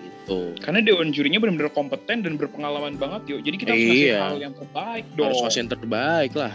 Gitu. 0.00 0.40
Karena 0.56 0.80
dewan 0.80 1.12
jurinya 1.12 1.36
benar-benar 1.36 1.68
kompeten 1.70 2.24
dan 2.24 2.40
berpengalaman 2.40 2.96
banget 2.96 3.28
yuk. 3.28 3.40
Jadi 3.44 3.56
kita 3.60 3.70
harus 3.76 3.84
ngasih 3.84 4.04
Iya. 4.08 4.18
hal 4.24 4.38
yang 4.40 4.54
terbaik 4.56 5.04
dong. 5.12 5.26
Harus 5.28 5.40
ngasih 5.44 5.60
yang 5.60 5.70
terbaik 5.70 6.32
lah. 6.32 6.54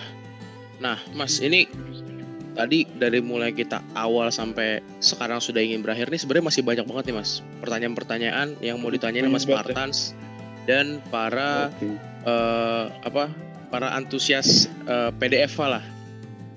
Nah, 0.82 0.98
mas 1.14 1.38
ini 1.38 1.70
tadi 2.56 2.88
dari 2.88 3.20
mulai 3.22 3.52
kita 3.52 3.84
awal 3.94 4.32
sampai 4.32 4.80
sekarang 4.98 5.38
sudah 5.38 5.60
ingin 5.60 5.84
berakhir 5.84 6.08
nih 6.08 6.18
sebenarnya 6.18 6.46
masih 6.50 6.64
banyak 6.64 6.86
banget 6.88 7.04
nih 7.12 7.16
mas 7.20 7.32
pertanyaan-pertanyaan 7.60 8.48
yang 8.64 8.80
mau 8.80 8.88
ditanyain 8.90 9.28
mas 9.28 9.44
ya. 9.46 9.60
Dan 10.66 11.02
para 11.08 11.70
Oke. 11.72 11.94
eh, 12.26 12.86
apa 13.02 13.30
para 13.70 13.94
antusias 13.94 14.66
eh, 14.86 15.10
PDF 15.16 15.56
lah. 15.60 15.84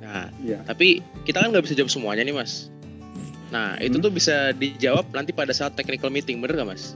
Nah, 0.00 0.32
Iya. 0.40 0.64
tapi 0.64 1.04
kita 1.22 1.44
kan 1.44 1.52
nggak 1.52 1.64
bisa 1.64 1.76
jawab 1.76 1.92
semuanya 1.92 2.24
nih 2.24 2.32
mas. 2.32 2.72
Nah, 3.48 3.76
itu 3.78 3.96
Hmm. 3.96 4.04
tuh 4.04 4.12
bisa 4.12 4.52
dijawab 4.52 5.08
nanti 5.12 5.32
pada 5.32 5.52
saat 5.52 5.72
technical 5.72 6.08
meeting, 6.08 6.36
bener 6.38 6.56
gak 6.58 6.68
mas? 6.68 6.92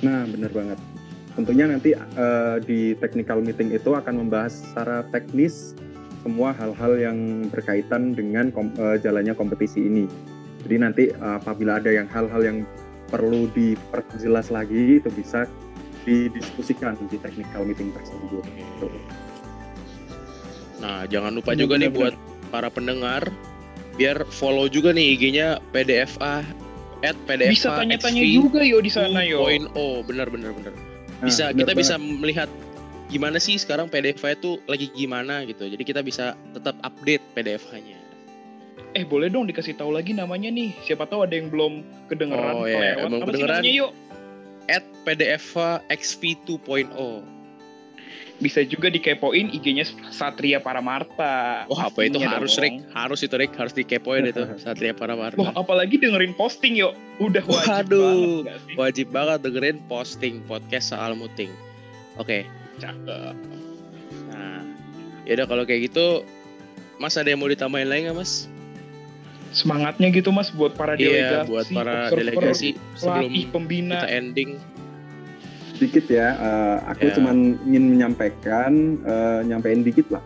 Nah, 0.00 0.24
benar 0.24 0.48
banget. 0.48 0.80
Tentunya 1.32 1.68
nanti 1.68 1.92
eh, 1.92 2.56
di 2.64 2.96
technical 2.96 3.40
meeting 3.40 3.68
itu 3.70 3.92
akan 3.92 4.24
membahas 4.24 4.56
secara 4.56 5.04
teknis 5.08 5.76
semua 6.20 6.50
hal-hal 6.50 6.96
yang 6.96 7.16
berkaitan 7.48 8.12
dengan 8.12 8.48
kom- 8.48 8.72
eh, 8.74 8.96
jalannya 8.98 9.32
kompetisi 9.32 9.84
ini. 9.84 10.04
Jadi 10.64 10.76
nanti 10.76 11.04
eh, 11.08 11.34
apabila 11.36 11.76
ada 11.76 11.92
yang 11.92 12.08
hal-hal 12.08 12.40
yang 12.40 12.58
perlu 13.06 13.46
diperjelas 13.52 14.48
lagi 14.48 14.98
itu 14.98 15.08
bisa 15.12 15.44
didiskusikan 16.06 16.94
di 17.10 17.18
technical 17.18 17.66
meeting 17.66 17.90
tersebut. 17.90 18.46
Nah, 20.78 21.02
jangan 21.10 21.34
lupa 21.34 21.52
Bener, 21.52 21.60
juga 21.66 21.74
nih 21.82 21.90
bener, 21.90 21.98
buat 21.98 22.14
para 22.54 22.68
pendengar 22.70 23.26
biar 23.96 24.22
follow 24.28 24.70
juga 24.70 24.94
nih 24.94 25.18
IG-nya 25.18 25.58
PDFA 25.72 26.44
at 27.02 27.16
PDFA 27.26 27.52
Bisa 27.52 27.68
tanya-tanya 27.74 28.22
juga 28.22 28.60
yo 28.62 28.78
di 28.78 28.92
sana 28.92 29.24
yo. 29.26 29.42
2.0. 29.42 30.06
bener 30.06 30.28
bener 30.30 30.50
bener. 30.54 30.72
Nah, 30.72 31.26
Bisa 31.26 31.50
benar 31.50 31.58
kita 31.58 31.72
banget. 31.74 31.82
bisa 31.82 31.94
melihat 31.98 32.48
gimana 33.10 33.38
sih 33.40 33.56
sekarang 33.58 33.90
PDFA 33.90 34.36
itu 34.36 34.60
lagi 34.70 34.92
gimana 34.94 35.42
gitu. 35.48 35.66
Jadi 35.66 35.82
kita 35.82 36.00
bisa 36.06 36.38
tetap 36.54 36.76
update 36.86 37.24
PDFA-nya. 37.34 37.98
Eh 38.96 39.04
boleh 39.04 39.28
dong 39.28 39.48
dikasih 39.48 39.76
tahu 39.76 39.92
lagi 39.92 40.16
namanya 40.16 40.48
nih. 40.48 40.72
Siapa 40.84 41.04
tahu 41.08 41.24
ada 41.24 41.34
yang 41.36 41.52
belum 41.52 41.84
kedengeran. 42.08 42.52
Oh, 42.52 42.64
iya. 42.64 43.00
sih 43.00 43.20
kedengeran? 43.28 43.60
namanya 43.60 43.72
yuk? 43.72 43.90
At 45.06 45.14
PDFA 45.14 45.86
XV 45.86 46.22
2.0. 46.66 47.22
Bisa 48.36 48.60
juga 48.68 48.92
dikepoin 48.92 49.48
IG-nya 49.48 49.88
Satria 50.12 50.60
Paramarta. 50.60 51.64
Wah, 51.72 51.88
apa 51.88 52.04
itu 52.04 52.20
harus 52.20 52.52
dong. 52.52 52.68
Rick? 52.68 52.74
Harus 52.92 53.24
itu 53.24 53.32
Rick, 53.32 53.56
harus 53.56 53.72
dikepoin 53.72 54.28
itu 54.28 54.44
Satria 54.66 54.92
Paramarta. 54.92 55.40
Wah, 55.40 55.56
apalagi 55.56 55.96
dengerin 55.96 56.36
posting 56.36 56.76
yuk. 56.76 56.92
Udah 57.16 57.40
wajib 57.48 57.96
Waduh. 57.96 58.44
banget? 58.44 58.60
Wajib 58.76 59.06
banget 59.08 59.38
dengerin 59.40 59.78
posting 59.88 60.44
podcast 60.44 60.92
soal 60.92 61.16
muting. 61.16 61.48
Oke. 62.20 62.44
Cakep. 62.76 63.32
Nah, 64.28 64.60
yaudah 65.24 65.48
kalau 65.48 65.64
kayak 65.64 65.88
gitu, 65.88 66.20
Mas 67.00 67.16
ada 67.16 67.32
yang 67.32 67.40
mau 67.40 67.48
ditambahin 67.48 67.88
lagi 67.88 68.04
nggak 68.04 68.20
Mas? 68.20 68.52
Semangatnya 69.56 70.12
gitu 70.12 70.28
mas 70.36 70.52
buat 70.52 70.76
para 70.76 71.00
Iya, 71.00 71.08
delegasi. 71.08 71.48
buat 71.48 71.66
para 71.72 71.96
delegasi 72.12 72.68
sebelum 73.00 73.32
pelatih, 73.32 73.44
pembina. 73.48 73.94
kita 73.96 74.08
ending. 74.12 74.50
Sedikit 75.76 76.08
ya, 76.08 76.28
eh, 76.32 76.76
aku 76.88 77.12
Ya. 77.12 77.14
cuman 77.20 77.36
ingin 77.68 77.84
menyampaikan, 77.92 78.72
eh, 79.04 79.40
nyampein 79.44 79.84
dikit 79.84 80.08
lah. 80.08 80.24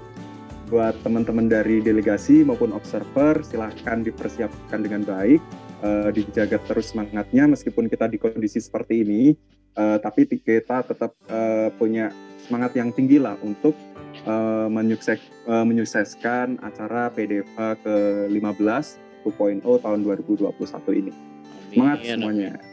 Buat 0.70 1.02
teman-teman 1.02 1.50
dari 1.50 1.82
delegasi 1.82 2.46
maupun 2.46 2.70
observer, 2.70 3.42
silahkan 3.42 4.06
dipersiapkan 4.06 4.78
dengan 4.78 5.02
baik, 5.02 5.42
eh, 5.82 6.08
dijaga 6.14 6.62
terus 6.62 6.94
semangatnya 6.94 7.50
meskipun 7.50 7.90
kita 7.90 8.06
di 8.06 8.22
kondisi 8.22 8.62
seperti 8.62 9.02
ini, 9.02 9.34
eh, 9.74 9.98
tapi 9.98 10.30
kita 10.30 10.86
tetap 10.86 11.18
eh, 11.26 11.74
punya 11.74 12.14
semangat 12.46 12.78
yang 12.78 12.94
tinggi 12.94 13.18
lah 13.18 13.34
untuk 13.42 13.74
eh, 14.22 14.68
menyukses, 14.70 15.18
eh, 15.46 15.64
menyukseskan 15.66 16.62
acara 16.62 17.10
PDFA 17.10 17.74
ke-15 17.82 18.86
2.0 19.26 19.82
tahun 19.82 19.98
2021 20.02 20.94
ini. 20.94 21.12
Semangat 21.70 21.98
Amin, 22.02 22.10
semuanya. 22.14 22.50
amin. 22.54 22.69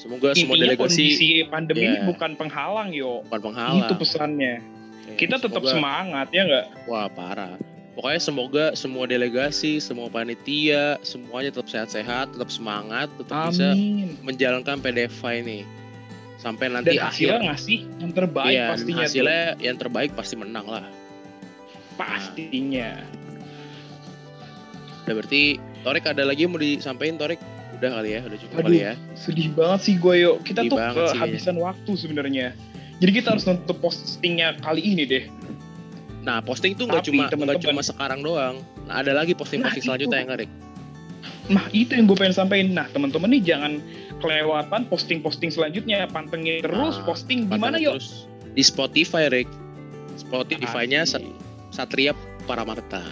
Semoga 0.00 0.32
semua 0.32 0.56
Intinya 0.56 0.72
delegasi 0.72 0.80
kondisi 1.04 1.28
pandemi 1.44 1.80
Iya. 1.82 1.90
ini 1.92 1.98
bukan 2.08 2.30
penghalang 2.34 2.88
yo. 2.90 3.20
bukan 3.22 3.40
penghalang. 3.46 3.84
Itu 3.84 3.94
pesannya. 3.94 4.54
Oke, 5.04 5.12
Kita 5.18 5.36
tetap 5.36 5.60
semoga- 5.60 5.72
semangat 5.76 6.26
ya 6.30 6.42
nggak? 6.42 6.66
Wah 6.88 7.06
parah. 7.06 7.60
Pokoknya 7.92 8.20
semoga 8.22 8.64
semua 8.72 9.04
delegasi, 9.04 9.76
semua 9.76 10.08
panitia, 10.08 10.96
semuanya 11.02 11.52
tetap 11.52 11.68
sehat-sehat, 11.68 12.32
tetap 12.32 12.48
semangat, 12.48 13.12
tetap 13.12 13.52
bisa 13.52 13.76
Amin. 13.76 14.16
menjalankan 14.22 14.80
PDF 14.80 15.12
ini 15.28 15.68
sampai 16.38 16.70
nanti 16.70 16.96
Dan 16.96 17.04
hasilnya 17.04 17.36
akhir. 17.36 17.48
ngasih 17.52 17.78
yang 18.00 18.12
terbaik 18.14 18.48
Iya, 18.48 18.64
pastinya 18.72 18.96
tuh. 18.96 19.04
hasilnya 19.04 19.42
yang 19.60 19.76
terbaik 19.76 20.10
pasti 20.16 20.34
menang 20.34 20.64
lah. 20.64 20.84
Pastinya. 21.94 23.04
Udah 25.02 25.14
berarti 25.14 25.42
Torik 25.80 26.04
ada 26.06 26.22
lagi 26.22 26.44
yang 26.44 26.52
mau 26.52 26.60
disampaikan 26.60 27.16
Torik? 27.16 27.40
Udah 27.80 27.90
kali 27.96 28.08
ya, 28.12 28.20
udah 28.28 28.38
cukup 28.38 28.54
Aduh. 28.60 28.64
kali 28.68 28.78
ya. 28.84 28.92
Sedih 29.16 29.48
banget 29.56 29.80
sih 29.80 29.94
gue 29.96 30.14
yuk. 30.20 30.36
Kita 30.44 30.60
Sedih 30.60 30.70
tuh 30.70 30.78
banget 30.78 31.04
sih 31.08 31.16
kehabisan 31.16 31.56
waktu 31.56 31.90
sebenarnya. 31.96 32.46
Jadi 33.00 33.10
kita 33.16 33.32
harus 33.32 33.48
nutup 33.48 33.80
postingnya 33.80 34.60
kali 34.60 34.84
ini 34.84 35.08
deh. 35.08 35.24
Nah, 36.20 36.44
posting 36.44 36.76
tuh 36.76 36.84
nggak 36.84 37.08
cuma 37.08 37.32
nggak 37.32 37.64
cuma 37.64 37.80
sekarang 37.80 38.20
doang. 38.20 38.60
Nah, 38.84 39.00
ada 39.00 39.16
lagi 39.16 39.32
posting-posting 39.32 39.80
Nah, 39.80 39.88
selanjutnya 39.96 40.20
itu. 40.20 40.22
yang 40.22 40.30
ngerik. 40.36 40.50
Nah 41.50 41.64
itu 41.74 41.90
yang 41.96 42.06
gue 42.06 42.14
pengen 42.14 42.36
sampaikan. 42.36 42.70
Nah 42.70 42.86
teman-teman 42.92 43.32
nih 43.32 43.42
jangan 43.42 43.72
kelewatan 44.20 44.86
posting-posting 44.86 45.50
selanjutnya. 45.50 46.06
Pantengin 46.06 46.60
terus 46.62 47.00
Nah, 47.00 47.06
posting 47.08 47.48
di 47.48 47.56
mana 47.56 47.80
yuk? 47.80 47.96
Terus 47.98 48.28
di 48.52 48.62
Spotify, 48.62 49.26
Rick. 49.26 49.48
Spotify-nya 50.14 51.02
Sa- 51.02 51.18
Asik. 51.18 51.32
Satria 51.72 52.12
Paramarta. 52.44 53.02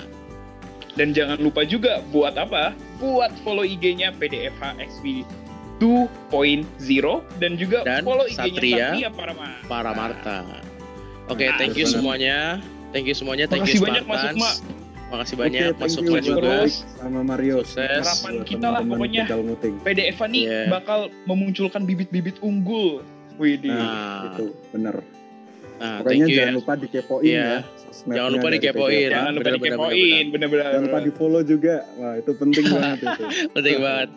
Dan 0.94 1.14
jangan 1.14 1.38
lupa 1.38 1.62
juga 1.64 2.02
buat 2.10 2.34
apa? 2.34 2.74
Buat 2.98 3.32
follow 3.40 3.62
IG-nya 3.62 4.10
PDFH 4.12 4.62
XP 4.78 5.22
2.0 5.78 6.66
dan 7.38 7.52
juga 7.54 7.78
Dan 7.86 8.02
follow 8.02 8.26
IG-nya 8.26 8.34
Satria 8.34 8.86
Satria 8.90 9.10
Parama. 9.10 9.48
Paramarta. 9.64 10.38
Oke, 11.28 11.46
Nah, 11.46 11.54
thank 11.56 11.76
you 11.76 11.84
benar. 11.84 11.94
semuanya. 11.94 12.36
Thank 12.90 13.06
you 13.06 13.14
semuanya. 13.14 13.44
Thank 13.46 13.62
Makasih 13.62 13.76
you 13.76 13.84
banyak, 13.84 14.02
Mas 14.02 14.16
Spartans. 14.16 14.34
Sukma. 14.34 14.50
Makasih 15.08 15.36
banyak 15.36 15.60
thank 15.70 15.78
Mas 15.78 15.92
you 15.92 15.96
Sukma 16.02 16.18
juga. 16.18 16.52
Sama 16.98 17.20
Mario. 17.22 17.56
Sukses. 17.62 18.02
Harapan 18.02 18.34
kita 18.42 18.66
lah 18.66 18.80
pokoknya. 18.82 19.24
PDFH 19.84 20.22
nih 20.26 20.42
Iya. 20.42 20.60
bakal 20.68 20.98
memunculkan 21.24 21.82
bibit-bibit 21.84 22.40
unggul. 22.40 23.04
Widih. 23.38 23.70
Nah, 23.70 24.34
Itu 24.34 24.50
bener. 24.74 24.98
Nah, 25.78 25.98
Pokoknya 25.98 26.04
thank 26.04 26.26
you 26.26 26.36
jangan 26.36 26.50
ya. 26.50 26.58
lupa 26.58 26.72
dikepoin 26.74 27.22
Iya. 27.24 27.42
ya. 27.42 27.58
Jangan 28.08 28.30
lupa 28.30 28.48
dikepoin. 28.48 29.08
Jangan 29.08 29.32
lupa 29.32 29.40
bener, 29.40 29.58
bener, 29.58 29.74
dikepoin, 29.74 30.24
bener-bener. 30.30 30.64
Jangan 30.64 30.84
lupa 30.84 30.98
di 31.00 31.12
follow 31.12 31.42
juga. 31.42 31.76
Wah 31.96 32.14
itu 32.14 32.30
penting 32.32 32.64
banget 32.74 32.98
itu. 33.02 33.22
Penting 33.50 33.76
banget. 33.78 34.08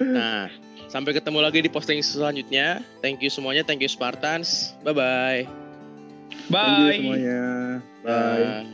Nah, 0.00 0.42
sampai 0.88 1.12
ketemu 1.12 1.38
lagi 1.38 1.58
di 1.60 1.68
posting 1.68 2.00
selanjutnya. 2.00 2.82
Thank 3.00 3.20
you 3.20 3.28
semuanya. 3.28 3.62
Thank 3.62 3.80
you 3.80 3.88
Spartans. 3.88 4.74
Bye 4.82 4.92
bye. 4.92 5.42
Thank 6.44 6.74
you 6.74 6.86
Bye. 6.86 6.96
semuanya. 6.98 7.40
Bye. 8.02 8.12
Bye. 8.64 8.73